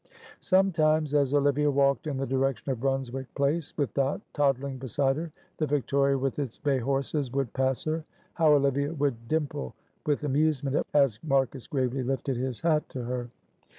Sometimes, 0.39 1.13
as 1.13 1.31
Olivia 1.31 1.69
walked 1.69 2.07
in 2.07 2.17
the 2.17 2.25
direction 2.25 2.71
of 2.71 2.79
Brunswick 2.79 3.27
Place 3.35 3.77
with 3.77 3.93
Dot 3.93 4.19
toddling 4.33 4.79
beside 4.79 5.15
her, 5.15 5.31
the 5.57 5.67
victoria 5.67 6.17
with 6.17 6.39
its 6.39 6.57
bay 6.57 6.79
horses 6.79 7.31
would 7.33 7.53
pass 7.53 7.83
her. 7.83 8.03
How 8.33 8.51
Olivia 8.51 8.91
would 8.95 9.27
dimple 9.27 9.75
with 10.07 10.23
amusement 10.23 10.87
as 10.95 11.19
Marcus 11.23 11.67
gravely 11.67 12.01
lifted 12.01 12.35
his 12.35 12.61
hat 12.61 12.89
to 12.89 13.03
her. 13.03 13.29